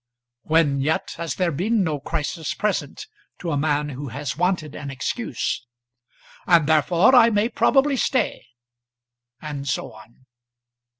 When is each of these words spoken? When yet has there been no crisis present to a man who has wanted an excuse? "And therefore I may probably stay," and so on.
When 0.41 0.81
yet 0.81 1.11
has 1.17 1.35
there 1.35 1.51
been 1.51 1.83
no 1.83 1.99
crisis 1.99 2.55
present 2.55 3.05
to 3.37 3.51
a 3.51 3.55
man 3.55 3.89
who 3.89 4.07
has 4.07 4.35
wanted 4.35 4.73
an 4.73 4.89
excuse? 4.89 5.67
"And 6.47 6.65
therefore 6.65 7.13
I 7.13 7.29
may 7.29 7.49
probably 7.49 7.97
stay," 7.97 8.47
and 9.43 9.69
so 9.69 9.91
on. 9.93 10.25